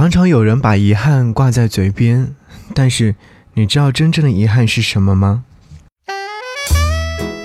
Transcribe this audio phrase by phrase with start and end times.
[0.00, 2.34] 常常有人把遗憾挂在嘴边，
[2.74, 3.14] 但是
[3.52, 5.44] 你知道真正的遗憾是什么吗？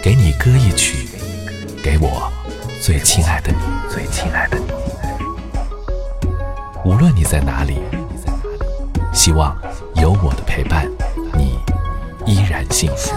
[0.01, 1.05] 给你歌一曲，
[1.83, 2.31] 给我
[2.81, 3.57] 最亲爱的你，
[3.89, 4.67] 最亲爱的你。
[6.85, 7.73] 无论你在哪里，
[9.11, 9.53] 希望
[9.95, 10.89] 有我的陪伴，
[11.33, 11.59] 你
[12.25, 13.11] 依然幸福。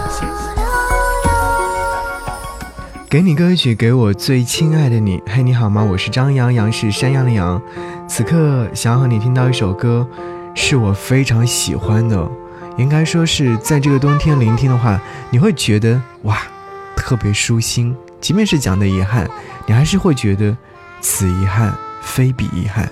[3.09, 5.23] 给你歌曲，给我最亲爱的你。
[5.25, 5.81] 嘿，你好吗？
[5.81, 7.61] 我是张阳阳，是山羊的羊。
[8.09, 10.05] 此刻想要和你听到一首歌，
[10.55, 12.27] 是我非常喜欢的，
[12.75, 16.39] 应该说是在这个冬天聆听的话，你会觉得哇，
[16.95, 17.95] 特别舒心。
[18.19, 19.29] 即便是讲的遗憾，
[19.67, 20.57] 你还是会觉得
[20.99, 22.89] 此遗憾非彼遗憾。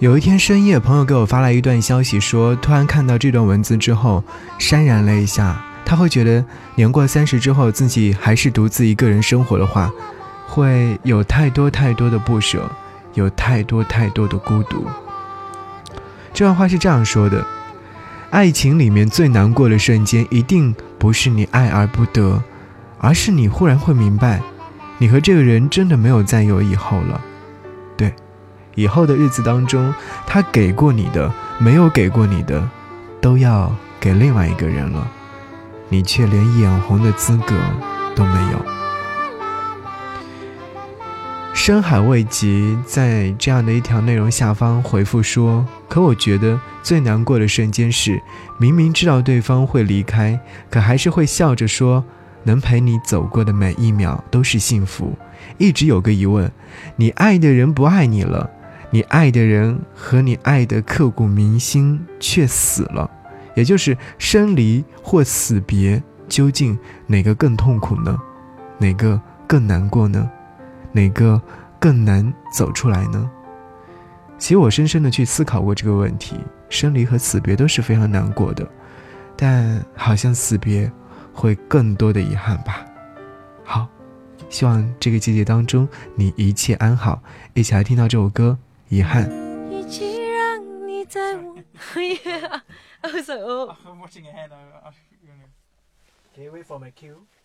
[0.00, 4.22] 有一天深夜，朋友给我发来一段消息，说突然看到这段文字之后，
[4.58, 5.64] 潸然泪下。
[5.84, 9.88] 他会觉得年过三十之后，自己还是独自一个人生活的话，
[10.48, 12.68] 会有太多太多的不舍。
[13.18, 14.86] 有太多太多的孤独。
[16.32, 17.44] 这段话是这样说的：
[18.30, 22.42] 爱情里面最难过的瞬间，一定不是你爱而不得，
[22.98, 24.40] 而是你忽然会明白，
[24.98, 27.20] 你和这个人真的没有再有以后了。
[27.96, 28.14] 对，
[28.76, 29.92] 以后的日子当中，
[30.26, 32.68] 他给过你的，没有给过你的，
[33.20, 35.08] 都要给另外一个人了，
[35.88, 37.56] 你却连眼红的资格
[38.14, 38.87] 都没有。
[41.68, 48.18] 深海未及在这样的一条内容下方回复说：“可我觉得最难过的瞬间是，
[48.56, 52.02] 明明知道对方会离开，可还是会笑着说，
[52.44, 55.12] 能陪你走过的每一秒都是幸福。
[55.58, 56.50] 一直有个疑问：
[56.96, 58.48] 你爱的人不爱你了，
[58.88, 63.10] 你爱的人和你爱的刻骨铭心却死了，
[63.54, 68.18] 也就是生离或死别，究竟哪个更痛苦呢？
[68.78, 70.26] 哪个更难过呢？”
[70.98, 71.40] 哪个
[71.78, 73.30] 更难走出来呢？
[74.36, 76.36] 其实我深深的去思考过这个问题，
[76.68, 78.68] 生离和死别都是非常难过的，
[79.36, 80.90] 但好像死别
[81.32, 82.84] 会更多的遗憾吧。
[83.62, 83.86] 好，
[84.50, 87.22] 希望这个季节当中你一切安好，
[87.54, 88.58] 一起来听到这首歌
[88.94, 89.30] 《遗憾》。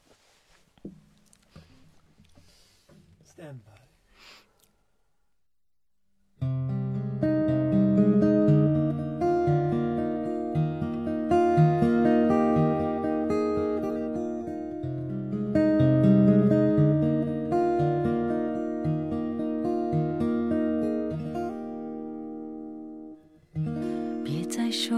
[24.23, 24.97] 别再说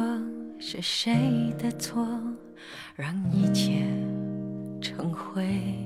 [0.60, 2.08] 是谁的错，
[2.96, 3.86] 让一切
[4.80, 5.86] 成灰。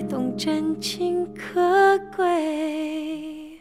[0.43, 1.61] 真情可
[2.15, 3.59] 贵？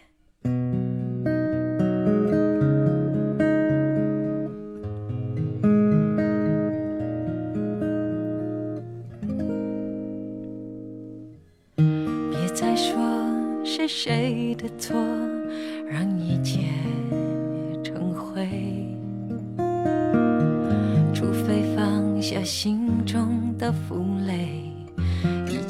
[11.76, 12.96] 别再说
[13.62, 14.96] 是谁的错，
[15.86, 16.62] 让一切
[17.84, 18.48] 成灰。
[21.12, 22.00] 除非放。
[22.22, 24.69] 下心中的负累，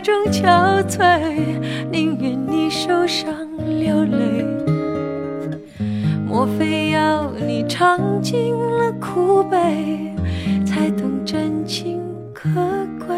[0.00, 1.60] 中憔悴，
[1.90, 3.28] 宁愿你受伤
[3.78, 4.44] 流泪。
[6.26, 10.14] 莫非要你尝尽了苦悲，
[10.64, 12.00] 才懂真情
[12.32, 12.48] 可
[13.04, 13.16] 贵？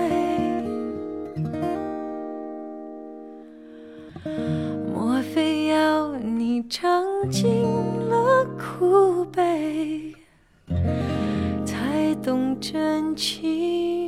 [4.93, 7.49] 莫非要你尝尽
[8.09, 10.13] 了苦悲，
[11.65, 14.02] 才懂真情